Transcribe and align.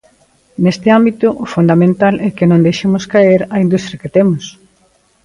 Neste 0.63 0.87
ámbito, 0.99 1.27
o 1.43 1.45
fundamental 1.53 2.15
é 2.27 2.29
que 2.37 2.49
non 2.51 2.63
deixemos 2.67 3.03
caer 3.13 3.41
a 3.55 3.57
industria 3.65 4.01
que 4.01 4.13
temos. 4.17 4.43